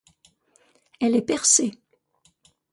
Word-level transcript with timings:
Elle 0.99 1.15
est 1.15 1.21
percée. 1.21 1.73